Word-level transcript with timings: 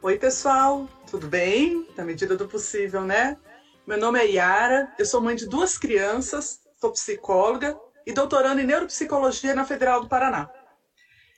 Oi, 0.00 0.16
pessoal, 0.16 0.88
tudo 1.10 1.26
bem? 1.26 1.84
Na 1.96 2.04
medida 2.04 2.36
do 2.36 2.46
possível, 2.46 3.02
né? 3.02 3.36
Meu 3.84 3.98
nome 3.98 4.20
é 4.20 4.26
Yara, 4.26 4.94
eu 4.96 5.04
sou 5.04 5.20
mãe 5.20 5.34
de 5.34 5.48
duas 5.48 5.76
crianças, 5.76 6.60
sou 6.80 6.92
psicóloga 6.92 7.76
e 8.06 8.12
doutorando 8.12 8.60
em 8.60 8.64
neuropsicologia 8.64 9.56
na 9.56 9.64
Federal 9.64 10.00
do 10.00 10.08
Paraná. 10.08 10.48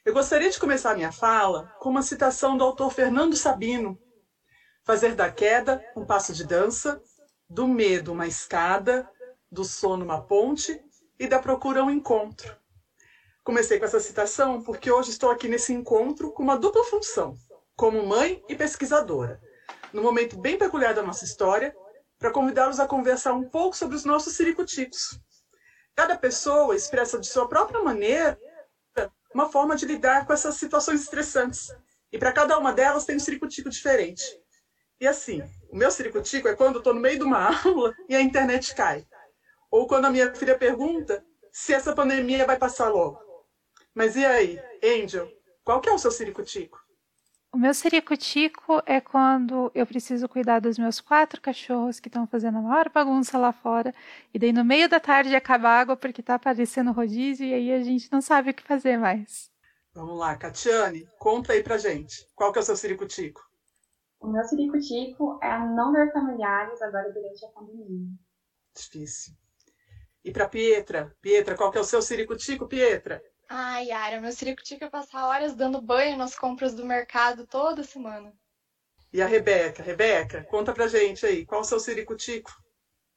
Eu 0.05 0.13
gostaria 0.13 0.51
de 0.51 0.59
começar 0.59 0.95
minha 0.95 1.11
fala 1.11 1.73
com 1.81 1.89
uma 1.89 2.03
citação 2.03 2.55
do 2.55 2.63
autor 2.63 2.93
Fernando 2.93 3.35
Sabino: 3.35 3.99
Fazer 4.85 5.15
da 5.15 5.31
queda 5.31 5.83
um 5.97 6.05
passo 6.05 6.35
de 6.35 6.45
dança, 6.45 7.01
do 7.49 7.67
medo 7.67 8.13
uma 8.13 8.27
escada, 8.27 9.09
do 9.51 9.65
sono 9.65 10.05
uma 10.05 10.21
ponte 10.21 10.79
e 11.19 11.27
da 11.27 11.39
procura 11.39 11.83
um 11.83 11.91
encontro. 11.91 12.55
Comecei 13.43 13.79
com 13.79 13.87
essa 13.87 14.01
citação 14.01 14.63
porque 14.63 14.91
hoje 14.91 15.13
estou 15.13 15.31
aqui 15.31 15.49
nesse 15.49 15.73
encontro 15.73 16.31
com 16.31 16.43
uma 16.43 16.59
dupla 16.59 16.85
função 16.85 17.39
como 17.81 18.05
mãe 18.05 18.45
e 18.47 18.55
pesquisadora, 18.55 19.41
num 19.91 20.03
momento 20.03 20.39
bem 20.39 20.59
peculiar 20.59 20.93
da 20.93 21.03
nossa 21.03 21.25
história, 21.25 21.75
para 22.19 22.31
convidá-los 22.31 22.79
a 22.79 22.87
conversar 22.87 23.33
um 23.33 23.49
pouco 23.49 23.75
sobre 23.75 23.97
os 23.97 24.05
nossos 24.05 24.35
siricuticos. 24.35 25.19
Cada 25.97 26.15
pessoa 26.15 26.77
expressa 26.77 27.19
de 27.19 27.27
sua 27.27 27.49
própria 27.49 27.83
maneira 27.83 28.39
uma 29.35 29.51
forma 29.51 29.75
de 29.77 29.87
lidar 29.87 30.27
com 30.27 30.33
essas 30.35 30.57
situações 30.57 31.01
estressantes. 31.01 31.75
E 32.13 32.19
para 32.19 32.35
cada 32.35 32.59
uma 32.59 32.71
delas 32.71 33.07
tem 33.07 33.17
um 33.17 33.21
ciricutico 33.21 33.71
diferente. 33.71 34.25
E 35.01 35.09
assim, 35.09 35.41
o 35.71 35.75
meu 35.75 35.91
ciricutico 35.91 36.49
é 36.49 36.55
quando 36.55 36.75
eu 36.75 36.81
estou 36.81 36.93
no 36.93 37.01
meio 37.01 37.17
de 37.17 37.25
uma 37.25 37.49
aula 37.65 37.95
e 38.11 38.15
a 38.15 38.21
internet 38.21 38.75
cai. 38.75 39.07
Ou 39.71 39.87
quando 39.87 40.05
a 40.05 40.11
minha 40.11 40.35
filha 40.35 40.59
pergunta 40.59 41.25
se 41.51 41.73
essa 41.73 41.95
pandemia 41.95 42.45
vai 42.45 42.59
passar 42.59 42.91
logo. 42.91 43.19
Mas 43.95 44.17
e 44.17 44.27
aí, 44.27 44.61
Angel, 44.85 45.33
qual 45.65 45.81
que 45.81 45.89
é 45.89 45.93
o 45.95 45.99
seu 45.99 46.11
ciricutico? 46.11 46.79
O 47.53 47.59
meu 47.59 47.75
ciricutico 47.75 48.81
é 48.87 49.01
quando 49.01 49.73
eu 49.75 49.85
preciso 49.85 50.29
cuidar 50.29 50.61
dos 50.61 50.79
meus 50.79 51.01
quatro 51.01 51.41
cachorros 51.41 51.99
que 51.99 52.09
estão 52.09 52.25
fazendo 52.25 52.59
a 52.59 52.63
maior 52.63 52.89
bagunça 52.91 53.37
lá 53.37 53.53
fora, 53.53 53.93
e 54.33 54.39
daí 54.39 54.53
no 54.53 54.65
meio 54.65 54.89
da 54.89 55.01
tarde 55.01 55.35
acaba 55.35 55.69
a 55.69 55.81
água 55.81 55.97
porque 55.97 56.21
está 56.21 56.37
aparecendo 56.37 56.93
rodízio 56.93 57.45
e 57.45 57.53
aí 57.53 57.73
a 57.73 57.83
gente 57.83 58.11
não 58.13 58.21
sabe 58.21 58.51
o 58.51 58.55
que 58.55 58.63
fazer 58.63 58.97
mais. 58.97 59.51
Vamos 59.93 60.17
lá, 60.17 60.37
Catiane, 60.37 61.09
conta 61.19 61.53
aí 61.53 61.63
pra 61.63 61.77
gente. 61.77 62.25
Qual 62.37 62.53
que 62.53 62.61
é 62.61 62.63
o 62.63 62.65
seu 62.65 62.77
ciricutico? 62.77 63.43
O 64.21 64.29
meu 64.29 64.45
ciricutico 64.45 65.41
é 65.43 65.59
não 65.59 65.93
ver 65.93 66.13
familiares 66.13 66.81
agora 66.81 67.13
durante 67.13 67.45
a 67.45 67.49
pandemia. 67.49 68.13
Difícil. 68.77 69.35
E 70.25 70.31
para 70.31 70.49
Pietra? 70.49 71.17
Pietra, 71.21 71.57
qual 71.57 71.73
que 71.73 71.79
é 71.79 71.81
o 71.81 71.85
seu 71.85 72.01
ciricutico, 72.01 72.69
Pietra? 72.69 73.21
Ai, 73.53 73.87
Yara, 73.87 74.21
meu 74.21 74.31
ciricutico 74.31 74.85
é 74.85 74.89
passar 74.89 75.27
horas 75.27 75.57
dando 75.57 75.81
banho 75.83 76.17
nas 76.17 76.37
compras 76.37 76.73
do 76.73 76.87
mercado 76.87 77.45
toda 77.45 77.83
semana. 77.83 78.33
E 79.13 79.21
a 79.21 79.27
Rebeca? 79.27 79.83
Rebeca, 79.83 80.45
conta 80.45 80.73
pra 80.73 80.87
gente 80.87 81.27
aí, 81.27 81.45
qual 81.45 81.63
o 81.63 81.65
seu 81.65 81.81
ciricutico? 81.81 82.49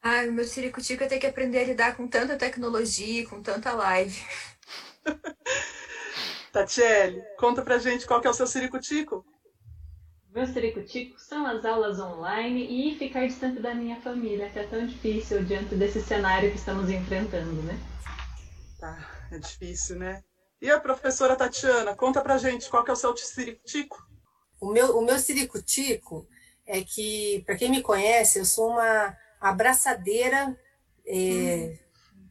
Ai, 0.02 0.28
o 0.28 0.34
meu 0.34 0.44
ciricutico 0.44 1.04
é 1.04 1.08
ter 1.08 1.20
que 1.20 1.28
aprender 1.28 1.60
a 1.60 1.66
lidar 1.66 1.96
com 1.96 2.08
tanta 2.08 2.36
tecnologia, 2.36 3.30
com 3.30 3.44
tanta 3.44 3.74
live. 3.74 4.20
Tatiele, 6.52 7.22
conta 7.38 7.62
pra 7.62 7.78
gente 7.78 8.08
qual 8.08 8.20
que 8.20 8.26
é 8.26 8.32
o 8.32 8.34
seu 8.34 8.48
ciricutico? 8.48 9.24
Meu 10.32 10.48
ciricutico 10.48 11.20
são 11.20 11.46
as 11.46 11.64
aulas 11.64 12.00
online 12.00 12.92
e 12.92 12.98
ficar 12.98 13.28
distante 13.28 13.60
da 13.60 13.76
minha 13.76 14.02
família, 14.02 14.50
que 14.50 14.58
é 14.58 14.66
tão 14.66 14.84
difícil 14.84 15.44
diante 15.44 15.76
desse 15.76 16.02
cenário 16.02 16.50
que 16.50 16.58
estamos 16.58 16.90
enfrentando, 16.90 17.62
né? 17.62 17.80
Tá. 18.80 19.23
É 19.34 19.40
difícil, 19.40 19.98
né? 19.98 20.24
E 20.62 20.70
a 20.70 20.80
professora 20.80 21.36
Tatiana, 21.36 21.96
conta 21.96 22.22
pra 22.22 22.38
gente 22.38 22.70
qual 22.70 22.84
que 22.84 22.92
é 22.92 22.94
o 22.94 22.96
seu 22.96 23.18
ciricutico? 23.18 24.08
O 24.62 24.72
meu, 24.72 24.96
o 24.98 25.04
meu 25.04 25.18
ciricutico 25.18 26.28
é 26.68 26.82
que, 26.84 27.42
para 27.44 27.56
quem 27.56 27.72
me 27.72 27.82
conhece, 27.82 28.38
eu 28.38 28.46
sou 28.46 28.70
uma 28.70 29.18
abraçadeira 29.42 30.56
é, 31.06 31.16
hum. 31.16 31.78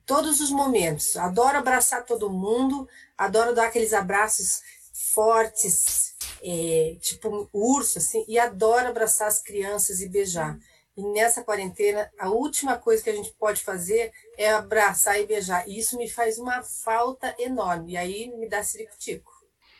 todos 0.07 0.41
os 0.41 0.51
momentos. 0.51 1.17
Adoro 1.17 1.59
abraçar 1.59 2.07
todo 2.07 2.31
mundo, 2.31 2.89
adoro 3.19 3.53
dar 3.53 3.67
aqueles 3.67 3.93
abraços 3.93 4.63
fortes, 4.93 6.15
é, 6.41 6.97
tipo 7.01 7.29
um 7.29 7.49
urso, 7.53 7.99
assim, 7.99 8.25
e 8.29 8.39
adoro 8.39 8.89
abraçar 8.89 9.27
as 9.27 9.43
crianças 9.43 10.01
e 10.01 10.09
beijar. 10.09 10.57
E 10.97 11.03
nessa 11.03 11.43
quarentena, 11.43 12.11
a 12.19 12.29
última 12.29 12.77
coisa 12.77 13.03
que 13.03 13.09
a 13.09 13.15
gente 13.15 13.33
pode 13.39 13.63
fazer 13.63 14.13
é 14.37 14.53
abraçar 14.53 15.19
e 15.19 15.27
beijar. 15.27 15.67
E 15.67 15.79
isso 15.79 15.97
me 15.97 16.09
faz 16.09 16.39
uma 16.39 16.63
falta 16.63 17.35
enorme. 17.39 17.93
E 17.93 17.97
aí 17.97 18.33
me 18.37 18.49
dá 18.49 18.63
ciricutico. 18.63 19.33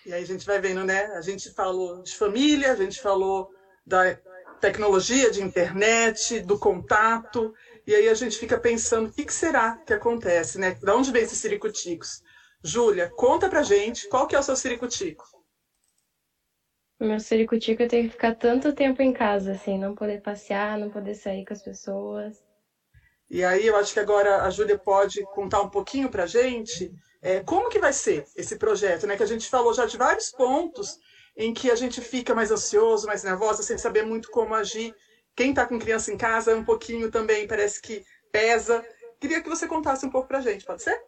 E 0.07 0.13
aí 0.13 0.23
a 0.23 0.27
gente 0.27 0.47
vai 0.47 0.61
vendo, 0.61 0.85
né? 0.85 1.05
A 1.15 1.21
gente 1.21 1.51
falou 1.51 2.03
de 2.03 2.17
família, 2.17 2.73
a 2.73 2.77
gente 2.77 3.01
falou 3.01 3.51
da 3.87 4.17
tecnologia, 4.61 5.31
de 5.31 5.43
internet, 5.43 6.41
do 6.41 6.59
contato. 6.59 7.55
E 7.87 7.95
aí 7.95 8.09
a 8.09 8.15
gente 8.15 8.39
fica 8.39 8.59
pensando 8.59 9.09
o 9.09 9.13
que, 9.13 9.25
que 9.25 9.35
será 9.35 9.77
que 9.79 9.93
acontece, 9.93 10.59
né? 10.59 10.79
Da 10.83 10.97
onde 10.97 11.13
vem 11.13 11.23
esses 11.23 11.39
ciricuticos? 11.39 12.23
Júlia, 12.65 13.11
conta 13.17 13.49
pra 13.49 13.63
gente 13.63 14.09
qual 14.09 14.27
que 14.27 14.35
é 14.35 14.39
o 14.39 14.43
seu 14.43 14.57
ciricutico. 14.57 15.25
Meu 17.03 17.19
ciricutico 17.19 17.83
é 17.83 17.89
ter 17.89 18.05
que 18.05 18.11
ficar 18.11 18.37
tanto 18.37 18.73
tempo 18.73 19.03
em 19.03 19.13
casa, 19.13 19.53
assim, 19.53 19.77
não 19.77 19.93
poder 19.93 20.23
passear, 20.23 20.79
não 20.79 20.89
poder 20.89 21.17
sair 21.17 21.45
com 21.45 21.53
as 21.53 21.61
pessoas. 21.61 22.41
E 23.29 23.45
aí 23.45 23.67
eu 23.67 23.75
acho 23.75 23.93
que 23.93 23.99
agora 23.99 24.43
a 24.43 24.51
Júlia 24.51 24.79
pode 24.79 25.21
contar 25.35 25.63
um 25.63 25.69
pouquinho 25.69 26.09
para 26.09 26.23
a 26.23 26.27
gente 26.27 26.93
é, 27.21 27.41
como 27.41 27.69
que 27.69 27.81
vai 27.81 27.93
ser 27.93 28.25
esse 28.37 28.57
projeto, 28.57 29.05
né? 29.07 29.17
Que 29.17 29.23
a 29.25 29.27
gente 29.27 29.49
falou 29.49 29.75
já 29.75 29.85
de 29.85 29.97
vários 29.97 30.31
pontos 30.31 30.97
em 31.37 31.53
que 31.53 31.73
a 31.73 31.75
gente 31.75 32.01
fica 32.01 32.37
mais 32.37 32.53
ansioso, 32.53 33.09
mais 33.09 33.25
nervosa, 33.25 33.65
sem 33.65 33.77
saber 33.77 34.05
muito 34.05 34.31
como 34.31 34.55
agir. 34.55 34.95
Quem 35.35 35.51
está 35.51 35.67
com 35.67 35.81
criança 35.81 36.13
em 36.13 36.17
casa 36.17 36.55
um 36.55 36.65
pouquinho 36.65 37.11
também 37.11 37.49
parece 37.49 37.83
que 37.83 38.05
pesa. 38.31 38.85
Queria 39.21 39.43
que 39.43 39.49
você 39.49 39.67
contasse 39.67 40.07
um 40.07 40.11
pouco 40.11 40.29
para 40.29 40.39
a 40.39 40.43
gente, 40.43 40.65
pode 40.65 40.83
ser? 40.83 41.01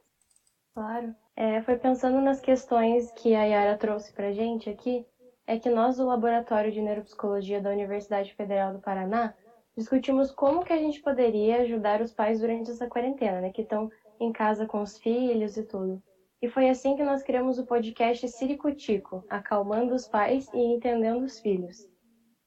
Claro. 0.74 1.14
É, 1.36 1.62
foi 1.62 1.76
pensando 1.76 2.20
nas 2.20 2.40
questões 2.40 3.12
que 3.12 3.34
a 3.34 3.44
Yara 3.44 3.76
trouxe 3.76 4.12
para 4.12 4.28
a 4.28 4.32
gente 4.32 4.70
aqui, 4.70 5.04
é 5.46 5.58
que 5.58 5.68
nós 5.68 5.96
do 5.96 6.06
Laboratório 6.06 6.72
de 6.72 6.80
Neuropsicologia 6.80 7.60
da 7.60 7.70
Universidade 7.70 8.34
Federal 8.34 8.72
do 8.72 8.80
Paraná 8.80 9.34
discutimos 9.76 10.30
como 10.30 10.64
que 10.64 10.72
a 10.72 10.78
gente 10.78 11.00
poderia 11.00 11.60
ajudar 11.62 12.00
os 12.00 12.12
pais 12.12 12.40
durante 12.40 12.70
essa 12.70 12.88
quarentena, 12.88 13.40
né, 13.40 13.50
que 13.50 13.62
estão 13.62 13.88
em 14.20 14.32
casa 14.32 14.66
com 14.66 14.80
os 14.80 14.96
filhos 14.98 15.56
e 15.56 15.64
tudo. 15.64 16.00
E 16.40 16.48
foi 16.48 16.68
assim 16.68 16.94
que 16.94 17.02
nós 17.02 17.22
criamos 17.22 17.58
o 17.58 17.64
podcast 17.64 18.28
Ciricutico, 18.28 19.24
acalmando 19.28 19.94
os 19.94 20.06
pais 20.06 20.46
e 20.52 20.58
entendendo 20.58 21.24
os 21.24 21.40
filhos. 21.40 21.86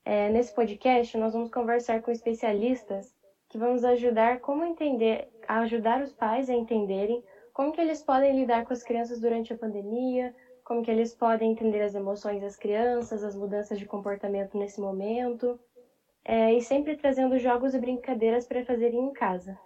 É, 0.06 0.30
nesse 0.30 0.54
podcast 0.54 1.18
nós 1.18 1.34
vamos 1.34 1.50
conversar 1.50 2.02
com 2.02 2.12
especialistas 2.12 3.14
que 3.50 3.58
vão 3.58 3.74
nos 3.74 3.84
ajudar 3.84 4.40
como 4.40 4.64
entender, 4.64 5.28
ajudar 5.48 6.02
os 6.02 6.14
pais 6.14 6.50
a 6.50 6.54
entenderem 6.54 7.22
como 7.54 7.72
que 7.72 7.82
eles 7.82 8.04
podem 8.04 8.36
lidar 8.36 8.64
com 8.64 8.72
as 8.72 8.84
crianças 8.84 9.20
durante 9.20 9.52
a 9.52 9.58
pandemia, 9.58 10.34
como 10.68 10.84
que 10.84 10.92
eles 10.92 11.16
podem 11.16 11.54
entender 11.54 11.82
as 11.82 11.96
emoções 11.96 12.42
das 12.42 12.58
crianças, 12.58 13.24
as 13.24 13.38
mudanças 13.38 13.80
de 13.80 13.86
comportamento 13.86 14.58
nesse 14.58 14.82
momento, 14.82 15.58
é, 16.26 16.54
e 16.54 16.62
sempre 16.62 16.98
trazendo 16.98 17.40
jogos 17.40 17.74
e 17.74 17.80
brincadeiras 17.80 18.46
para 18.46 18.66
fazerem 18.66 19.00
em 19.00 19.14
casa. 19.14 19.58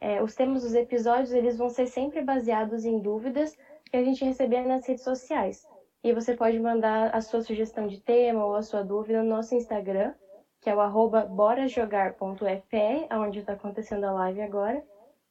É, 0.00 0.22
os 0.22 0.34
temas 0.34 0.62
dos 0.62 0.74
episódios 0.74 1.30
eles 1.30 1.58
vão 1.58 1.68
ser 1.68 1.86
sempre 1.86 2.22
baseados 2.22 2.86
em 2.86 3.00
dúvidas 3.00 3.54
que 3.90 3.98
a 3.98 4.02
gente 4.02 4.24
receber 4.24 4.62
nas 4.62 4.86
redes 4.86 5.04
sociais. 5.04 5.68
E 6.02 6.10
você 6.14 6.34
pode 6.34 6.58
mandar 6.58 7.14
a 7.14 7.20
sua 7.20 7.42
sugestão 7.42 7.86
de 7.86 8.00
tema 8.00 8.46
ou 8.46 8.54
a 8.54 8.62
sua 8.62 8.82
dúvida 8.82 9.22
no 9.22 9.28
nosso 9.28 9.54
Instagram, 9.54 10.14
que 10.58 10.70
é 10.70 10.74
o 10.74 10.80
arroba 10.80 11.26
borajogar.fr, 11.26 13.14
onde 13.14 13.40
está 13.40 13.52
acontecendo 13.52 14.04
a 14.04 14.12
live 14.12 14.40
agora, 14.40 14.82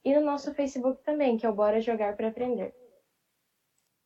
e 0.06 0.14
no 0.14 0.22
nosso 0.22 0.54
Facebook 0.54 1.02
também, 1.02 1.36
que 1.36 1.48
é 1.48 1.50
o 1.50 1.54
Bora 1.54 1.82
Jogar 1.82 2.16
para 2.16 2.28
Aprender. 2.28 2.72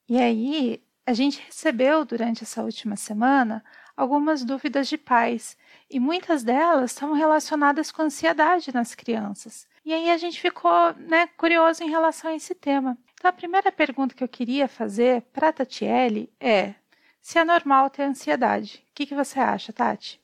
E 0.09 0.18
aí, 0.18 0.83
a 1.06 1.13
gente 1.13 1.42
recebeu 1.42 2.06
durante 2.06 2.44
essa 2.44 2.63
última 2.63 2.95
semana 2.95 3.63
algumas 3.95 4.44
dúvidas 4.44 4.88
de 4.88 4.98
pais, 4.98 5.57
e 5.89 6.00
muitas 6.00 6.44
delas 6.44 6.92
estavam 6.92 7.15
relacionadas 7.15 7.92
com 7.92 8.04
ansiedade 8.04 8.74
nas 8.74 8.94
crianças. 8.94 9.68
E 9.83 9.94
aí 9.94 10.12
a 10.12 10.18
gente 10.18 10.39
ficou 10.39 10.94
né, 10.94 11.27
curioso 11.38 11.83
em 11.83 11.89
relação 11.89 12.30
a 12.30 12.36
esse 12.36 12.54
tema. 12.54 12.98
Então, 13.13 13.30
a 13.30 13.33
primeira 13.33 13.71
pergunta 13.71 14.13
que 14.13 14.24
eu 14.24 14.27
queria 14.27 14.68
fazer 14.68 15.24
para 15.33 15.50
a 15.50 15.54
Tatiele 15.54 16.31
é 16.39 16.75
se 17.21 17.39
é 17.39 17.44
normal 17.44 17.89
ter 17.89 18.03
ansiedade. 18.03 18.86
O 18.89 18.94
que, 18.94 19.06
que 19.06 19.15
você 19.15 19.39
acha, 19.39 19.74
Tati? 19.74 20.21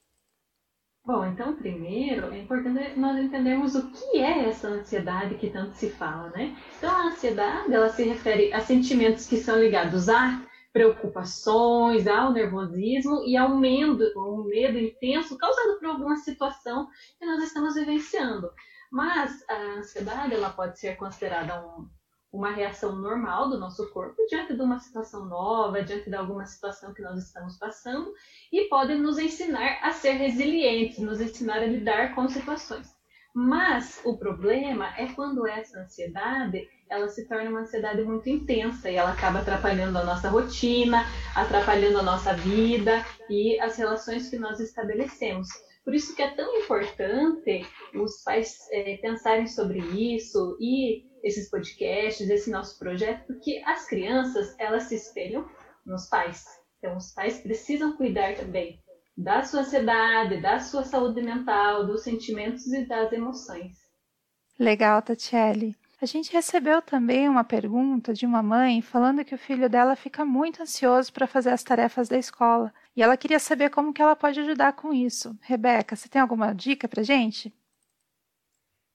Bom, 1.06 1.26
então, 1.26 1.54
primeiro, 1.56 2.34
é 2.34 2.40
importante 2.40 2.98
nós 2.98 3.18
entendermos 3.18 3.76
o 3.76 3.92
que 3.92 4.20
é 4.20 4.48
essa 4.48 4.70
ansiedade 4.70 5.36
que 5.36 5.50
tanto 5.50 5.76
se 5.76 5.90
fala, 5.90 6.30
né? 6.30 6.56
Então, 6.78 6.90
a 6.90 7.08
ansiedade, 7.08 7.74
ela 7.74 7.90
se 7.90 8.04
refere 8.04 8.54
a 8.54 8.62
sentimentos 8.62 9.28
que 9.28 9.36
são 9.36 9.60
ligados 9.60 10.08
a 10.08 10.42
preocupações, 10.72 12.08
ao 12.08 12.32
nervosismo 12.32 13.22
e 13.26 13.36
ao 13.36 13.56
medo, 13.58 14.12
um 14.16 14.46
medo 14.46 14.78
intenso 14.78 15.38
causado 15.38 15.78
por 15.78 15.90
alguma 15.90 16.16
situação 16.16 16.88
que 17.20 17.26
nós 17.26 17.44
estamos 17.44 17.76
vivenciando. 17.76 18.50
Mas 18.90 19.44
a 19.50 19.80
ansiedade, 19.80 20.34
ela 20.34 20.52
pode 20.52 20.80
ser 20.80 20.96
considerada 20.96 21.68
um, 21.68 21.90
uma 22.34 22.52
reação 22.52 22.96
normal 22.96 23.48
do 23.48 23.60
nosso 23.60 23.88
corpo 23.92 24.16
diante 24.28 24.56
de 24.56 24.62
uma 24.62 24.80
situação 24.80 25.26
nova, 25.26 25.84
diante 25.84 26.10
de 26.10 26.16
alguma 26.16 26.48
situação 26.48 26.92
que 26.92 27.04
nós 27.04 27.24
estamos 27.24 27.58
passando, 27.58 28.12
e 28.52 28.68
podem 28.70 29.00
nos 29.00 29.20
ensinar 29.20 29.78
a 29.84 29.92
ser 29.92 30.14
resilientes, 30.14 30.98
nos 30.98 31.22
ensinar 31.22 31.60
a 31.60 31.68
lidar 31.68 32.16
com 32.16 32.28
situações. 32.28 32.92
Mas 33.36 34.02
o 34.04 34.18
problema 34.18 34.94
é 34.98 35.08
quando 35.08 35.48
essa 35.48 35.80
ansiedade 35.80 36.68
ela 36.90 37.08
se 37.08 37.28
torna 37.28 37.50
uma 37.50 37.62
ansiedade 37.62 38.04
muito 38.04 38.30
intensa 38.30 38.90
e 38.90 38.96
ela 38.96 39.12
acaba 39.12 39.40
atrapalhando 39.40 39.98
a 39.98 40.04
nossa 40.04 40.30
rotina, 40.30 41.04
atrapalhando 41.36 42.00
a 42.00 42.04
nossa 42.04 42.34
vida 42.34 43.04
e 43.30 43.60
as 43.60 43.76
relações 43.76 44.30
que 44.30 44.38
nós 44.38 44.60
estabelecemos. 44.60 45.50
Por 45.84 45.94
isso 45.94 46.16
que 46.16 46.22
é 46.22 46.34
tão 46.34 46.58
importante 46.58 47.66
os 47.94 48.24
pais 48.24 48.58
é, 48.72 48.98
pensarem 48.98 49.48
sobre 49.48 49.80
isso 49.80 50.58
e 50.60 51.06
esses 51.24 51.50
podcasts, 51.50 52.30
esse 52.30 52.50
nosso 52.50 52.80
projeto, 52.80 53.26
porque 53.28 53.62
as 53.66 53.86
crianças 53.86 54.56
elas 54.60 54.84
se 54.84 54.96
espelham 54.96 55.48
nos 55.86 56.08
pais. 56.08 56.46
Então 56.78 56.96
os 56.98 57.14
pais 57.14 57.42
precisam 57.42 57.98
cuidar 57.98 58.36
também 58.36 58.82
da 59.16 59.44
sua 59.44 59.62
ansiedade, 59.62 60.42
da 60.42 60.60
sua 60.60 60.84
saúde 60.84 61.22
mental, 61.22 61.86
dos 61.86 62.04
sentimentos 62.04 62.66
e 62.68 62.86
das 62.86 63.12
emoções. 63.12 63.78
Legal, 64.60 65.02
Tatiele. 65.02 65.76
A 66.04 66.06
gente 66.06 66.34
recebeu 66.34 66.82
também 66.82 67.30
uma 67.30 67.46
pergunta 67.46 68.14
de 68.14 68.26
uma 68.26 68.44
mãe 68.44 68.82
falando 68.82 69.24
que 69.24 69.34
o 69.34 69.38
filho 69.38 69.70
dela 69.70 69.96
fica 69.96 70.26
muito 70.26 70.62
ansioso 70.62 71.14
para 71.14 71.26
fazer 71.26 71.52
as 71.52 71.64
tarefas 71.64 72.10
da 72.10 72.18
escola 72.18 72.74
e 72.94 73.02
ela 73.02 73.16
queria 73.16 73.40
saber 73.40 73.70
como 73.70 73.94
que 73.94 74.02
ela 74.02 74.14
pode 74.14 74.38
ajudar 74.42 74.74
com 74.74 74.92
isso. 74.92 75.34
Rebeca, 75.40 75.96
você 75.96 76.10
tem 76.10 76.22
alguma 76.22 76.54
dica 76.54 76.90
para 76.90 77.04
gente? 77.04 77.56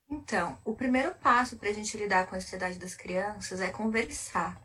Então, 0.06 0.58
o 0.66 0.74
primeiro 0.74 1.14
passo 1.14 1.56
para 1.56 1.70
a 1.70 1.72
gente 1.72 1.96
lidar 1.96 2.26
com 2.26 2.34
a 2.34 2.38
ansiedade 2.38 2.78
das 2.78 2.94
crianças 2.94 3.62
é 3.62 3.70
conversar. 3.70 4.62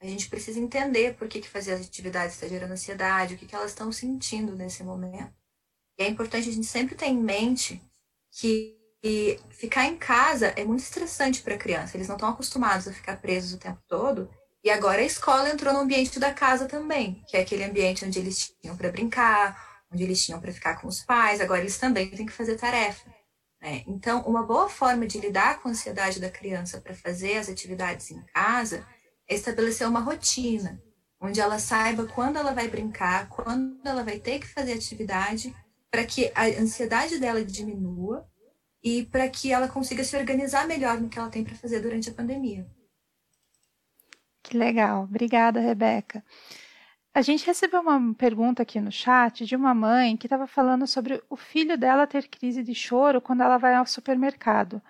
A 0.00 0.06
gente 0.06 0.28
precisa 0.28 0.58
entender 0.58 1.14
por 1.14 1.28
que, 1.28 1.40
que 1.40 1.48
fazer 1.48 1.74
as 1.74 1.86
atividades 1.86 2.34
está 2.34 2.48
gerando 2.48 2.72
ansiedade, 2.72 3.34
o 3.34 3.38
que, 3.38 3.46
que 3.46 3.54
elas 3.54 3.70
estão 3.70 3.92
sentindo 3.92 4.56
nesse 4.56 4.82
momento. 4.82 5.32
E 5.96 6.02
é 6.02 6.08
importante 6.08 6.48
a 6.48 6.52
gente 6.52 6.66
sempre 6.66 6.96
ter 6.96 7.06
em 7.06 7.22
mente 7.22 7.80
que 8.32 8.83
e 9.04 9.38
ficar 9.50 9.84
em 9.84 9.98
casa 9.98 10.46
é 10.56 10.64
muito 10.64 10.80
estressante 10.80 11.42
para 11.42 11.56
a 11.56 11.58
criança. 11.58 11.94
Eles 11.94 12.08
não 12.08 12.16
estão 12.16 12.30
acostumados 12.30 12.88
a 12.88 12.92
ficar 12.92 13.18
presos 13.18 13.52
o 13.52 13.58
tempo 13.58 13.78
todo. 13.86 14.30
E 14.64 14.70
agora 14.70 15.02
a 15.02 15.04
escola 15.04 15.50
entrou 15.50 15.74
no 15.74 15.80
ambiente 15.80 16.18
da 16.18 16.32
casa 16.32 16.64
também, 16.64 17.22
que 17.28 17.36
é 17.36 17.42
aquele 17.42 17.64
ambiente 17.64 18.02
onde 18.02 18.18
eles 18.18 18.54
tinham 18.62 18.74
para 18.74 18.90
brincar, 18.90 19.84
onde 19.92 20.02
eles 20.02 20.24
tinham 20.24 20.40
para 20.40 20.50
ficar 20.50 20.80
com 20.80 20.88
os 20.88 21.02
pais. 21.02 21.42
Agora 21.42 21.60
eles 21.60 21.76
também 21.76 22.08
têm 22.08 22.24
que 22.24 22.32
fazer 22.32 22.56
tarefa. 22.56 23.04
Né? 23.60 23.84
Então, 23.86 24.22
uma 24.22 24.42
boa 24.42 24.70
forma 24.70 25.06
de 25.06 25.20
lidar 25.20 25.60
com 25.60 25.68
a 25.68 25.72
ansiedade 25.72 26.18
da 26.18 26.30
criança 26.30 26.80
para 26.80 26.94
fazer 26.94 27.36
as 27.36 27.50
atividades 27.50 28.10
em 28.10 28.22
casa 28.32 28.86
é 29.28 29.34
estabelecer 29.34 29.86
uma 29.86 30.00
rotina, 30.00 30.82
onde 31.20 31.42
ela 31.42 31.58
saiba 31.58 32.06
quando 32.06 32.38
ela 32.38 32.54
vai 32.54 32.68
brincar, 32.68 33.28
quando 33.28 33.86
ela 33.86 34.02
vai 34.02 34.18
ter 34.18 34.38
que 34.38 34.46
fazer 34.46 34.72
atividade, 34.72 35.54
para 35.90 36.06
que 36.06 36.32
a 36.34 36.46
ansiedade 36.58 37.18
dela 37.18 37.44
diminua 37.44 38.26
e 38.84 39.06
para 39.06 39.26
que 39.30 39.50
ela 39.50 39.66
consiga 39.66 40.04
se 40.04 40.14
organizar 40.14 40.68
melhor 40.68 41.00
no 41.00 41.08
que 41.08 41.18
ela 41.18 41.30
tem 41.30 41.42
para 41.42 41.54
fazer 41.54 41.80
durante 41.80 42.10
a 42.10 42.14
pandemia. 42.14 42.66
Que 44.42 44.58
legal. 44.58 45.04
Obrigada, 45.04 45.58
Rebeca. 45.58 46.22
A 47.14 47.22
gente 47.22 47.46
recebeu 47.46 47.80
uma 47.80 48.14
pergunta 48.14 48.62
aqui 48.62 48.78
no 48.80 48.92
chat 48.92 49.46
de 49.46 49.56
uma 49.56 49.72
mãe 49.72 50.16
que 50.18 50.26
estava 50.26 50.46
falando 50.46 50.86
sobre 50.86 51.22
o 51.30 51.36
filho 51.36 51.78
dela 51.78 52.06
ter 52.06 52.28
crise 52.28 52.62
de 52.62 52.74
choro 52.74 53.22
quando 53.22 53.40
ela 53.40 53.56
vai 53.56 53.74
ao 53.74 53.86
supermercado. 53.86 54.82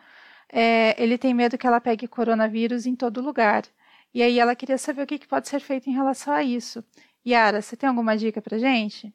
É, 0.50 1.00
ele 1.00 1.16
tem 1.16 1.32
medo 1.32 1.56
que 1.56 1.66
ela 1.66 1.80
pegue 1.80 2.08
coronavírus 2.08 2.86
em 2.86 2.96
todo 2.96 3.20
lugar. 3.20 3.64
E 4.12 4.22
aí 4.22 4.40
ela 4.40 4.56
queria 4.56 4.78
saber 4.78 5.02
o 5.02 5.06
que, 5.06 5.18
que 5.18 5.28
pode 5.28 5.48
ser 5.48 5.60
feito 5.60 5.88
em 5.88 5.92
relação 5.92 6.32
a 6.32 6.42
isso. 6.42 6.82
Yara, 7.26 7.62
você 7.62 7.76
tem 7.76 7.88
alguma 7.88 8.16
dica 8.16 8.42
para 8.42 8.58
gente? 8.58 9.14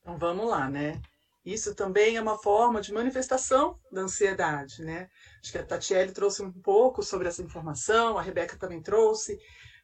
Então 0.00 0.16
vamos 0.16 0.48
lá, 0.48 0.68
né? 0.68 1.00
Isso 1.44 1.74
também 1.74 2.16
é 2.16 2.20
uma 2.20 2.38
forma 2.38 2.80
de 2.80 2.92
manifestação 2.92 3.74
da 3.90 4.02
ansiedade, 4.02 4.82
né? 4.82 5.06
Acho 5.42 5.52
que 5.52 5.58
a 5.58 5.64
Tatiele 5.64 6.12
trouxe 6.12 6.42
um 6.42 6.50
pouco 6.62 7.02
sobre 7.02 7.28
essa 7.28 7.42
informação, 7.42 8.18
a 8.18 8.22
Rebeca 8.22 8.56
também 8.58 8.80
trouxe, 8.80 9.36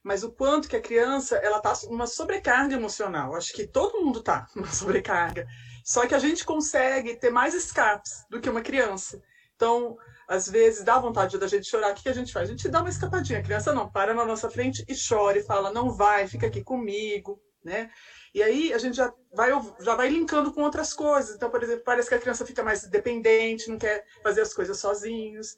mas 0.05 0.23
o 0.23 0.31
quanto 0.31 0.69
que 0.69 0.77
a 0.77 0.81
criança 0.81 1.37
ela 1.37 1.57
está 1.57 1.73
numa 1.89 2.07
sobrecarga 2.07 2.75
emocional. 2.75 3.35
Acho 3.35 3.53
que 3.53 3.67
todo 3.67 4.01
mundo 4.01 4.19
está 4.19 4.45
numa 4.55 4.69
sobrecarga. 4.73 5.45
Só 5.85 6.07
que 6.07 6.15
a 6.15 6.19
gente 6.19 6.45
consegue 6.45 7.15
ter 7.19 7.31
mais 7.31 7.55
escapes 7.55 8.13
do 8.31 8.39
que 8.41 8.49
uma 8.49 8.61
criança. 8.63 9.19
Então, 9.55 9.97
às 10.29 10.47
vezes 10.47 10.85
dá 10.85 10.99
vontade 10.99 11.39
da 11.39 11.47
gente 11.47 11.67
chorar, 11.69 11.91
o 11.91 11.95
que 11.95 12.09
a 12.09 12.13
gente 12.13 12.33
faz? 12.33 12.49
A 12.49 12.53
gente 12.53 12.69
dá 12.69 12.81
uma 12.81 12.91
escapadinha. 12.91 13.39
A 13.39 13.43
criança 13.43 13.73
não 13.73 13.89
para 13.89 14.13
na 14.13 14.25
nossa 14.25 14.49
frente 14.51 14.85
e 14.87 14.95
chora 14.95 15.39
e 15.39 15.45
fala: 15.45 15.71
"Não 15.71 15.91
vai, 15.91 16.27
fica 16.27 16.47
aqui 16.47 16.61
comigo", 16.63 17.39
né? 17.65 17.89
E 18.37 18.43
aí 18.43 18.71
a 18.75 18.77
gente 18.77 18.99
já 18.99 19.11
vai, 19.33 19.51
já 19.81 19.95
vai 19.95 20.11
linkando 20.11 20.53
com 20.53 20.61
outras 20.61 20.93
coisas. 20.93 21.35
Então, 21.35 21.49
por 21.49 21.63
exemplo, 21.63 21.83
parece 21.83 22.07
que 22.07 22.15
a 22.15 22.19
criança 22.19 22.45
fica 22.45 22.63
mais 22.63 22.87
dependente, 22.87 23.71
não 23.71 23.79
quer 23.79 24.05
fazer 24.23 24.43
as 24.43 24.53
coisas 24.53 24.79
sozinhos. 24.79 25.57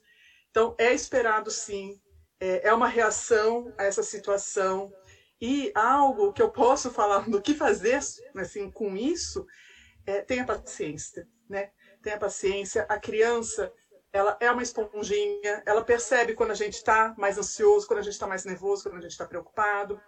Então, 0.48 0.76
é 0.78 0.94
esperado 0.94 1.50
sim, 1.50 2.00
é, 2.38 2.68
é 2.68 2.72
uma 2.72 2.86
reação 2.86 3.74
a 3.76 3.82
essa 3.82 4.04
situação. 4.04 4.92
E 5.40 5.72
algo 5.74 6.32
que 6.32 6.40
eu 6.40 6.52
posso 6.52 6.88
falar 6.88 7.28
do 7.28 7.42
que 7.42 7.52
fazer 7.52 7.98
assim, 8.36 8.70
com 8.70 8.96
isso, 8.96 9.44
é, 10.06 10.20
tenha 10.20 10.46
paciência, 10.46 11.26
né? 11.50 11.72
Tenha 12.00 12.16
paciência. 12.16 12.86
A 12.88 12.96
criança, 12.96 13.72
ela 14.12 14.36
é 14.38 14.48
uma 14.52 14.62
esponjinha, 14.62 15.64
ela 15.66 15.82
percebe 15.82 16.32
quando 16.32 16.52
a 16.52 16.60
gente 16.62 16.74
está 16.74 17.12
mais 17.18 17.38
ansioso, 17.38 17.88
quando 17.88 17.98
a 17.98 18.02
gente 18.02 18.12
está 18.12 18.28
mais 18.28 18.44
nervoso, 18.44 18.84
quando 18.84 18.98
a 18.98 19.00
gente 19.00 19.10
está 19.10 19.26
preocupado 19.26 20.00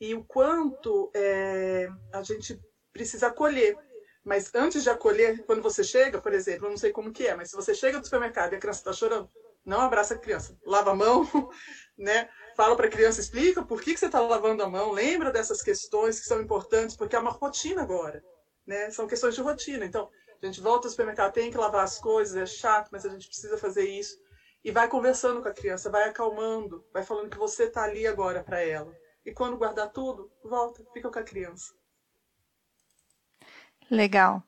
e 0.00 0.14
o 0.14 0.24
quanto 0.24 1.10
é, 1.14 1.88
a 2.12 2.22
gente 2.22 2.60
precisa 2.92 3.28
acolher. 3.28 3.76
Mas 4.24 4.52
antes 4.54 4.82
de 4.82 4.90
acolher, 4.90 5.44
quando 5.44 5.62
você 5.62 5.84
chega, 5.84 6.20
por 6.20 6.32
exemplo, 6.32 6.66
eu 6.66 6.70
não 6.70 6.76
sei 6.76 6.90
como 6.90 7.12
que 7.12 7.26
é, 7.26 7.34
mas 7.36 7.50
se 7.50 7.56
você 7.56 7.72
chega 7.72 8.00
do 8.00 8.04
supermercado 8.04 8.52
e 8.52 8.56
a 8.56 8.58
criança 8.58 8.80
está 8.80 8.92
chorando, 8.92 9.30
não 9.64 9.80
abraça 9.80 10.14
a 10.14 10.18
criança, 10.18 10.56
lava 10.64 10.90
a 10.90 10.94
mão, 10.94 11.22
né? 11.96 12.28
Fala 12.56 12.76
para 12.76 12.86
a 12.86 12.90
criança, 12.90 13.20
explica 13.20 13.64
por 13.64 13.80
que, 13.80 13.94
que 13.94 14.00
você 14.00 14.06
está 14.06 14.20
lavando 14.20 14.62
a 14.62 14.68
mão, 14.68 14.90
lembra 14.92 15.30
dessas 15.30 15.62
questões 15.62 16.18
que 16.18 16.26
são 16.26 16.40
importantes, 16.40 16.96
porque 16.96 17.16
é 17.16 17.18
uma 17.18 17.30
rotina 17.30 17.82
agora, 17.82 18.22
né? 18.66 18.90
São 18.90 19.06
questões 19.06 19.34
de 19.34 19.40
rotina. 19.40 19.84
Então, 19.84 20.08
a 20.42 20.46
gente 20.46 20.60
volta 20.60 20.86
ao 20.86 20.90
supermercado, 20.90 21.32
tem 21.32 21.50
que 21.50 21.58
lavar 21.58 21.84
as 21.84 21.98
coisas, 21.98 22.36
é 22.36 22.46
chato, 22.46 22.88
mas 22.92 23.04
a 23.04 23.08
gente 23.08 23.26
precisa 23.26 23.58
fazer 23.58 23.88
isso. 23.88 24.16
E 24.64 24.70
vai 24.70 24.88
conversando 24.88 25.42
com 25.42 25.48
a 25.48 25.54
criança, 25.54 25.90
vai 25.90 26.08
acalmando, 26.08 26.84
vai 26.92 27.02
falando 27.02 27.30
que 27.30 27.38
você 27.38 27.64
está 27.64 27.84
ali 27.84 28.06
agora 28.06 28.42
para 28.42 28.60
ela. 28.60 28.92
E 29.26 29.32
quando 29.32 29.56
guardar 29.56 29.90
tudo, 29.90 30.30
volta, 30.44 30.84
fica 30.94 31.10
com 31.10 31.18
a 31.18 31.22
criança. 31.24 31.74
Legal. 33.90 34.40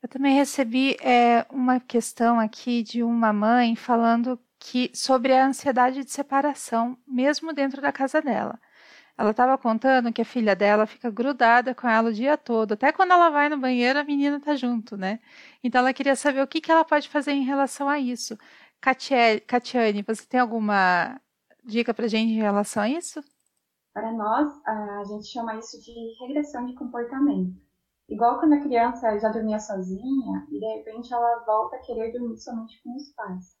Eu 0.00 0.08
também 0.08 0.34
recebi 0.34 0.96
é, 1.00 1.44
uma 1.50 1.80
questão 1.80 2.38
aqui 2.38 2.84
de 2.84 3.02
uma 3.02 3.32
mãe 3.32 3.74
falando 3.74 4.38
que 4.60 4.92
sobre 4.94 5.32
a 5.32 5.46
ansiedade 5.46 6.04
de 6.04 6.10
separação, 6.10 6.96
mesmo 7.06 7.52
dentro 7.52 7.82
da 7.82 7.90
casa 7.90 8.22
dela. 8.22 8.60
Ela 9.18 9.32
estava 9.32 9.58
contando 9.58 10.12
que 10.12 10.22
a 10.22 10.24
filha 10.24 10.54
dela 10.56 10.86
fica 10.86 11.10
grudada 11.10 11.74
com 11.74 11.88
ela 11.88 12.10
o 12.10 12.12
dia 12.12 12.36
todo, 12.36 12.72
até 12.72 12.92
quando 12.92 13.12
ela 13.12 13.28
vai 13.28 13.48
no 13.48 13.58
banheiro 13.58 13.98
a 13.98 14.04
menina 14.04 14.38
está 14.38 14.54
junto, 14.56 14.96
né? 14.96 15.20
Então 15.62 15.80
ela 15.80 15.92
queria 15.92 16.16
saber 16.16 16.42
o 16.42 16.46
que, 16.46 16.60
que 16.60 16.70
ela 16.70 16.84
pode 16.84 17.08
fazer 17.08 17.32
em 17.32 17.44
relação 17.44 17.88
a 17.88 17.98
isso. 17.98 18.38
Catiane, 18.80 20.02
você 20.02 20.24
tem 20.26 20.40
alguma 20.40 21.20
dica 21.64 21.92
para 21.94 22.08
gente 22.08 22.32
em 22.32 22.36
relação 22.36 22.82
a 22.82 22.88
isso? 22.88 23.22
Para 23.92 24.12
nós, 24.12 24.48
a 24.66 25.04
gente 25.04 25.26
chama 25.26 25.56
isso 25.56 25.80
de 25.80 25.92
regressão 26.20 26.64
de 26.64 26.74
comportamento. 26.74 27.60
Igual 28.08 28.38
quando 28.38 28.54
a 28.54 28.60
criança 28.60 29.18
já 29.18 29.28
dormia 29.30 29.58
sozinha 29.58 30.46
e 30.50 30.58
de 30.58 30.66
repente 30.76 31.12
ela 31.12 31.44
volta 31.44 31.76
a 31.76 31.80
querer 31.80 32.12
dormir 32.12 32.38
somente 32.38 32.82
com 32.82 32.94
os 32.94 33.12
pais. 33.14 33.56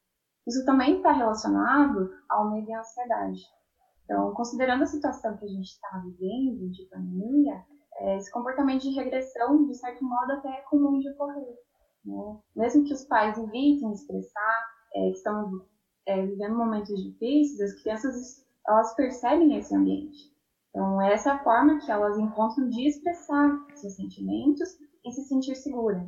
Isso 0.46 0.64
também 0.64 0.96
está 0.96 1.12
relacionado 1.12 2.10
ao 2.28 2.50
medo 2.50 2.68
e 2.68 2.74
à 2.74 2.80
ansiedade. 2.80 3.40
Então, 4.04 4.32
considerando 4.34 4.82
a 4.82 4.86
situação 4.86 5.36
que 5.36 5.44
a 5.44 5.48
gente 5.48 5.68
está 5.68 6.02
vivendo 6.04 6.70
de 6.70 6.84
pandemia, 6.86 7.64
é, 7.96 8.16
esse 8.16 8.30
comportamento 8.30 8.82
de 8.82 8.90
regressão, 8.90 9.64
de 9.64 9.74
certo 9.74 10.04
modo, 10.04 10.32
até 10.32 10.48
é 10.48 10.62
comum 10.62 10.98
de 10.98 11.08
ocorrer. 11.10 11.56
Né? 12.04 12.40
Mesmo 12.56 12.84
que 12.84 12.92
os 12.92 13.04
pais 13.04 13.38
evitem 13.38 13.92
expressar 13.92 14.66
é, 14.94 15.10
que 15.10 15.16
estão 15.16 15.64
é, 16.06 16.26
vivendo 16.26 16.56
momentos 16.56 17.00
difíceis, 17.00 17.60
as 17.60 17.80
crianças 17.80 18.44
elas 18.66 18.94
percebem 18.94 19.56
esse 19.56 19.74
ambiente. 19.74 20.32
Então, 20.70 21.00
essa 21.02 21.30
é 21.30 21.32
a 21.32 21.42
forma 21.42 21.78
que 21.78 21.90
elas 21.90 22.16
encontram 22.18 22.68
de 22.68 22.86
expressar 22.86 23.58
seus 23.74 23.94
sentimentos 23.94 24.68
e 25.04 25.10
se 25.12 25.22
sentir 25.22 25.54
segura. 25.56 26.06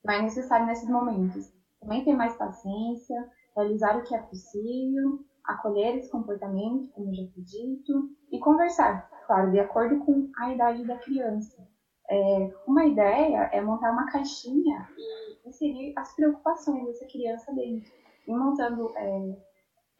Então, 0.00 0.14
é 0.14 0.22
necessário 0.22 0.66
nesses 0.66 0.88
momentos 0.88 1.50
também 1.80 2.04
ter 2.04 2.14
mais 2.14 2.36
paciência, 2.36 3.28
realizar 3.56 3.96
o 3.96 4.02
que 4.02 4.14
é 4.14 4.18
possível, 4.18 5.20
acolher 5.44 5.96
esse 5.96 6.10
comportamento, 6.10 6.90
como 6.92 7.14
já 7.14 7.24
foi 7.32 7.42
dito, 7.42 8.10
e 8.30 8.38
conversar, 8.38 9.08
claro, 9.26 9.50
de 9.50 9.58
acordo 9.58 9.98
com 10.04 10.28
a 10.38 10.52
idade 10.52 10.84
da 10.86 10.98
criança. 10.98 11.66
É, 12.10 12.54
uma 12.66 12.86
ideia 12.86 13.48
é 13.52 13.60
montar 13.60 13.92
uma 13.92 14.10
caixinha 14.10 14.88
e 14.96 15.48
inserir 15.48 15.92
as 15.96 16.14
preocupações 16.14 16.86
dessa 16.86 17.06
criança 17.06 17.52
dentro. 17.54 17.90
E 18.26 18.34
montando 18.34 18.92
é, 18.96 19.36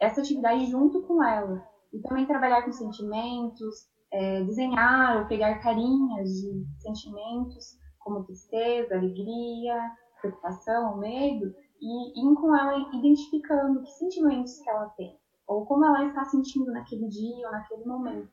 essa 0.01 0.21
atividade 0.21 0.67
junto 0.67 1.03
com 1.03 1.23
ela. 1.23 1.67
E 1.93 2.01
também 2.01 2.27
trabalhar 2.27 2.63
com 2.63 2.73
sentimentos, 2.73 3.89
é, 4.13 4.43
desenhar 4.45 5.19
ou 5.19 5.27
pegar 5.27 5.59
carinhas 5.61 6.29
de 6.29 6.67
sentimentos 6.79 7.79
como 7.99 8.25
tristeza, 8.25 8.95
alegria, 8.95 9.91
preocupação, 10.21 10.97
medo, 10.99 11.55
e 11.81 12.21
ir 12.21 12.35
com 12.35 12.55
ela 12.55 12.79
identificando 12.95 13.83
que 13.83 13.91
sentimentos 13.93 14.59
que 14.59 14.69
ela 14.69 14.89
tem, 14.91 15.17
ou 15.47 15.65
como 15.67 15.85
ela 15.85 16.07
está 16.07 16.25
sentindo 16.25 16.73
naquele 16.73 17.09
dia 17.09 17.47
ou 17.47 17.53
naquele 17.53 17.85
momento. 17.85 18.31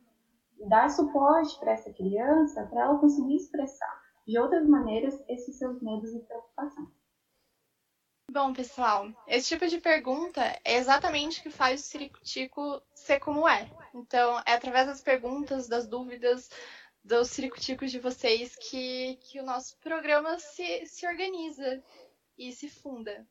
Dar 0.68 0.90
suporte 0.90 1.60
para 1.60 1.74
essa 1.74 1.94
criança 1.94 2.66
para 2.68 2.82
ela 2.82 3.00
conseguir 3.00 3.36
expressar 3.36 4.02
de 4.26 4.40
outras 4.40 4.68
maneiras 4.68 5.24
esses 5.28 5.58
seus 5.58 5.82
medos 5.82 6.14
e 6.14 6.20
preocupações. 6.20 6.90
Bom, 8.36 8.52
pessoal, 8.52 9.08
esse 9.30 9.48
tipo 9.48 9.66
de 9.66 9.80
pergunta 9.80 10.42
é 10.66 10.76
exatamente 10.76 11.40
o 11.40 11.44
que 11.44 11.50
faz 11.50 11.80
o 11.80 11.84
Ciricutico 11.86 12.82
ser 12.94 13.18
como 13.22 13.48
é. 13.48 13.66
Então, 13.94 14.38
é 14.46 14.52
através 14.52 14.88
das 14.88 15.02
perguntas, 15.02 15.70
das 15.70 15.88
dúvidas, 15.88 16.50
dos 17.02 17.30
ciricutico 17.30 17.88
de 17.88 17.98
vocês 17.98 18.54
que, 18.58 19.18
que 19.22 19.40
o 19.40 19.46
nosso 19.46 19.78
programa 19.78 20.38
se, 20.38 20.86
se 20.86 21.08
organiza 21.08 21.82
e 22.38 22.52
se 22.52 22.68
funda. 22.68 23.26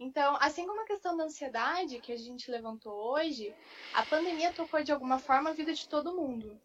Então, 0.00 0.38
assim 0.40 0.66
como 0.66 0.80
a 0.80 0.86
questão 0.86 1.14
da 1.14 1.24
ansiedade 1.24 2.00
que 2.00 2.12
a 2.12 2.16
gente 2.16 2.50
levantou 2.50 2.94
hoje, 2.94 3.54
a 3.92 4.06
pandemia 4.06 4.54
tocou 4.54 4.82
de 4.82 4.90
alguma 4.90 5.18
forma 5.18 5.50
a 5.50 5.52
vida 5.52 5.74
de 5.74 5.86
todo 5.86 6.16
mundo. 6.16 6.58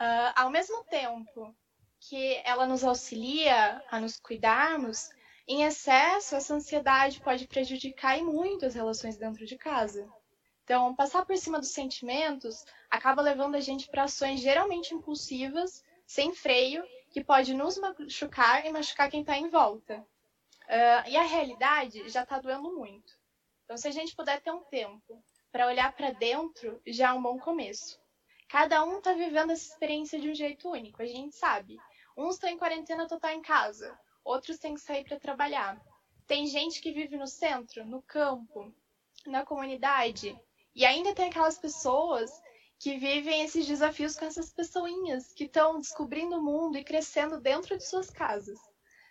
Uh, 0.00 0.30
ao 0.36 0.50
mesmo 0.50 0.84
tempo 0.84 1.52
que 1.98 2.40
ela 2.44 2.64
nos 2.64 2.84
auxilia 2.84 3.82
a 3.90 3.98
nos 3.98 4.20
cuidarmos, 4.20 5.10
em 5.48 5.62
excesso, 5.62 6.34
essa 6.34 6.54
ansiedade 6.54 7.20
pode 7.20 7.46
prejudicar 7.46 8.18
e 8.18 8.22
muito 8.22 8.66
as 8.66 8.74
relações 8.74 9.16
dentro 9.16 9.46
de 9.46 9.56
casa. 9.56 10.08
Então, 10.64 10.94
passar 10.96 11.24
por 11.24 11.36
cima 11.36 11.60
dos 11.60 11.70
sentimentos 11.70 12.64
acaba 12.90 13.22
levando 13.22 13.54
a 13.54 13.60
gente 13.60 13.88
para 13.88 14.04
ações 14.04 14.40
geralmente 14.40 14.92
impulsivas, 14.92 15.84
sem 16.04 16.34
freio, 16.34 16.82
que 17.10 17.22
pode 17.22 17.54
nos 17.54 17.78
machucar 17.78 18.66
e 18.66 18.72
machucar 18.72 19.08
quem 19.08 19.20
está 19.20 19.38
em 19.38 19.48
volta. 19.48 20.04
Uh, 20.64 21.08
e 21.08 21.16
a 21.16 21.22
realidade 21.22 22.08
já 22.08 22.24
está 22.24 22.40
doendo 22.40 22.74
muito. 22.74 23.16
Então, 23.64 23.76
se 23.76 23.86
a 23.86 23.92
gente 23.92 24.16
puder 24.16 24.40
ter 24.40 24.50
um 24.50 24.64
tempo 24.64 25.22
para 25.52 25.68
olhar 25.68 25.92
para 25.92 26.10
dentro, 26.10 26.80
já 26.84 27.10
é 27.10 27.12
um 27.12 27.22
bom 27.22 27.38
começo. 27.38 28.00
Cada 28.48 28.84
um 28.84 28.98
está 28.98 29.12
vivendo 29.12 29.52
essa 29.52 29.72
experiência 29.72 30.20
de 30.20 30.28
um 30.28 30.34
jeito 30.34 30.68
único, 30.68 31.00
a 31.00 31.06
gente 31.06 31.36
sabe. 31.36 31.78
Uns 32.16 32.34
estão 32.34 32.50
em 32.50 32.58
quarentena 32.58 33.06
total 33.06 33.30
em 33.30 33.42
casa, 33.42 33.96
outros 34.26 34.58
têm 34.58 34.74
que 34.74 34.80
sair 34.80 35.04
para 35.04 35.20
trabalhar. 35.20 35.80
Tem 36.26 36.46
gente 36.48 36.80
que 36.80 36.90
vive 36.90 37.16
no 37.16 37.28
centro, 37.28 37.86
no 37.86 38.02
campo, 38.02 38.74
na 39.24 39.46
comunidade, 39.46 40.38
e 40.74 40.84
ainda 40.84 41.14
tem 41.14 41.28
aquelas 41.28 41.56
pessoas 41.56 42.30
que 42.78 42.98
vivem 42.98 43.42
esses 43.42 43.66
desafios 43.66 44.16
com 44.16 44.24
essas 44.24 44.52
pessoinhas 44.52 45.32
que 45.32 45.44
estão 45.44 45.78
descobrindo 45.78 46.36
o 46.36 46.42
mundo 46.42 46.76
e 46.76 46.84
crescendo 46.84 47.40
dentro 47.40 47.78
de 47.78 47.86
suas 47.86 48.10
casas. 48.10 48.58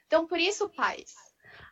Então, 0.06 0.28
por 0.28 0.40
isso, 0.40 0.70
pais, 0.70 1.16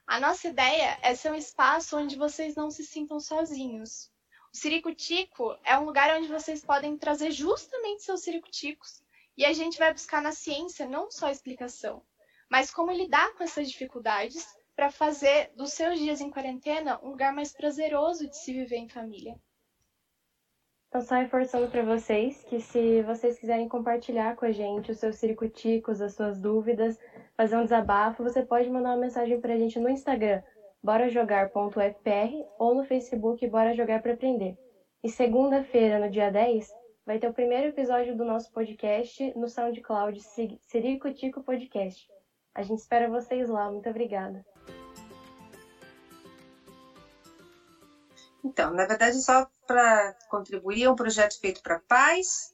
a 0.07 0.19
nossa 0.19 0.47
ideia 0.47 0.97
é 1.01 1.13
ser 1.13 1.31
um 1.31 1.35
espaço 1.35 1.97
onde 1.97 2.15
vocês 2.15 2.55
não 2.55 2.71
se 2.71 2.85
sintam 2.85 3.19
sozinhos. 3.19 4.09
O 4.53 4.57
Ciricutico 4.57 5.55
é 5.63 5.77
um 5.77 5.85
lugar 5.85 6.17
onde 6.17 6.27
vocês 6.29 6.63
podem 6.63 6.97
trazer 6.97 7.31
justamente 7.31 8.03
seus 8.03 8.21
ciricuticos 8.21 9.03
e 9.35 9.45
a 9.45 9.51
gente 9.51 9.77
vai 9.77 9.91
buscar 9.91 10.21
na 10.21 10.31
ciência 10.31 10.87
não 10.87 11.11
só 11.11 11.27
a 11.27 11.31
explicação, 11.31 12.03
mas 12.53 12.69
como 12.69 12.91
lidar 12.91 13.33
com 13.33 13.43
essas 13.43 13.67
dificuldades 13.67 14.45
para 14.75 14.91
fazer 14.91 15.51
dos 15.55 15.73
seus 15.73 15.97
dias 15.97 16.21
em 16.21 16.29
quarentena 16.29 16.99
um 17.01 17.09
lugar 17.09 17.33
mais 17.33 17.51
prazeroso 17.51 18.29
de 18.29 18.37
se 18.37 18.53
viver 18.53 18.75
em 18.75 18.87
família. 18.87 19.35
Então, 20.87 21.01
só 21.01 21.15
reforçando 21.15 21.67
para 21.67 21.81
vocês 21.81 22.43
que 22.43 22.59
se 22.59 23.01
vocês 23.01 23.39
quiserem 23.39 23.67
compartilhar 23.67 24.35
com 24.35 24.45
a 24.45 24.51
gente 24.51 24.91
os 24.91 24.99
seus 24.99 25.15
circuticos, 25.15 25.99
as 25.99 26.13
suas 26.13 26.39
dúvidas, 26.39 26.99
fazer 27.35 27.57
um 27.57 27.63
desabafo, 27.63 28.21
você 28.21 28.45
pode 28.45 28.69
mandar 28.69 28.91
uma 28.91 29.01
mensagem 29.01 29.41
para 29.41 29.55
a 29.55 29.57
gente 29.57 29.79
no 29.79 29.89
Instagram, 29.89 30.43
borajogar.fpr, 30.83 32.45
ou 32.59 32.75
no 32.75 32.85
Facebook, 32.85 33.47
Bora 33.47 33.73
Jogar 33.73 33.99
para 33.99 34.13
Aprender. 34.13 34.55
E 35.03 35.09
segunda-feira, 35.09 35.97
no 35.97 36.07
dia 36.07 36.29
10, 36.29 36.71
vai 37.03 37.17
ter 37.17 37.27
o 37.27 37.33
primeiro 37.33 37.69
episódio 37.69 38.15
do 38.15 38.23
nosso 38.23 38.51
podcast 38.51 39.33
no 39.35 39.49
SoundCloud 39.49 40.21
Ciricutico 40.61 41.41
Podcast. 41.41 42.12
A 42.55 42.61
gente 42.61 42.79
espera 42.79 43.09
vocês 43.09 43.49
lá. 43.49 43.71
Muito 43.71 43.89
obrigada. 43.89 44.45
Então, 48.43 48.73
na 48.73 48.85
verdade, 48.85 49.21
só 49.21 49.49
para 49.65 50.13
contribuir, 50.29 50.83
é 50.83 50.89
um 50.89 50.95
projeto 50.95 51.39
feito 51.39 51.61
para 51.61 51.79
pais, 51.79 52.53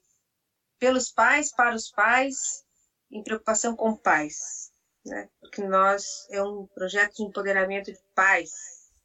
pelos 0.77 1.11
pais, 1.11 1.51
para 1.51 1.75
os 1.75 1.89
pais, 1.89 2.63
em 3.11 3.23
preocupação 3.23 3.75
com 3.75 3.95
pais. 3.95 4.71
Né? 5.05 5.27
Porque 5.41 5.63
nós, 5.63 6.27
é 6.29 6.41
um 6.41 6.67
projeto 6.67 7.15
de 7.15 7.23
empoderamento 7.23 7.91
de 7.91 7.99
pais. 8.13 8.51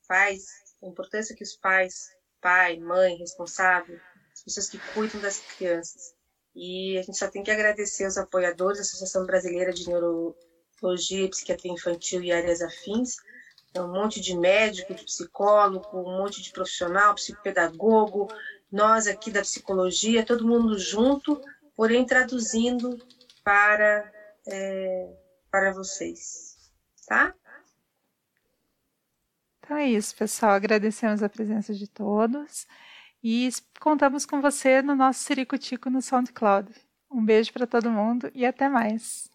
Pais, 0.07 0.45
a 0.83 0.87
importância 0.87 1.35
que 1.35 1.43
os 1.43 1.57
pais, 1.57 2.11
pai, 2.41 2.79
mãe, 2.79 3.17
responsável, 3.17 3.99
as 4.33 4.43
pessoas 4.43 4.69
que 4.69 4.79
cuidam 4.93 5.21
das 5.21 5.39
crianças. 5.39 6.15
E 6.55 6.99
a 6.99 7.03
gente 7.03 7.19
só 7.19 7.29
tem 7.29 7.43
que 7.43 7.51
agradecer 7.51 8.05
aos 8.05 8.19
apoiadores 8.19 8.79
da 8.79 8.83
Associação 8.83 9.25
Brasileira 9.25 9.73
de 9.73 9.89
Neuro, 9.89 10.37
psicologia, 10.75 11.31
psiquiatria 11.31 11.73
infantil 11.73 12.23
e 12.23 12.33
áreas 12.33 12.61
afins. 12.61 13.17
É 13.73 13.81
um 13.81 13.93
monte 13.93 14.21
de 14.21 14.37
médico, 14.37 14.95
de 14.95 15.05
psicólogo, 15.05 15.99
um 15.99 16.19
monte 16.19 16.43
de 16.43 16.51
profissional, 16.51 17.15
psicopedagogo, 17.15 18.29
nós 18.71 19.07
aqui 19.07 19.31
da 19.31 19.41
psicologia, 19.41 20.25
todo 20.25 20.47
mundo 20.47 20.79
junto, 20.79 21.41
porém 21.77 22.05
traduzindo 22.05 22.99
para, 23.43 24.13
é, 24.47 25.13
para 25.51 25.73
vocês. 25.73 26.57
Tá? 27.07 27.35
Então 29.59 29.77
é 29.77 29.87
isso, 29.87 30.15
pessoal. 30.15 30.53
Agradecemos 30.53 31.23
a 31.23 31.29
presença 31.29 31.75
de 31.75 31.89
todos 31.89 32.67
e 33.23 33.49
contamos 33.81 34.27
com 34.27 34.41
você 34.41 34.83
no 34.83 34.95
nosso 34.95 35.21
Ciricutico 35.21 35.91
no 35.91 36.03
SoundCloud. 36.03 36.73
Um 37.11 37.25
beijo 37.25 37.53
para 37.53 37.67
todo 37.67 37.91
mundo 37.91 38.31
e 38.35 38.45
até 38.45 38.69
mais. 38.69 39.34